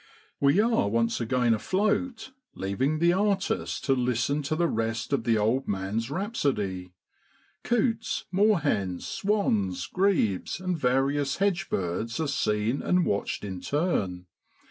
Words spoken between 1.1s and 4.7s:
again afloat, leaving the artist to listen to the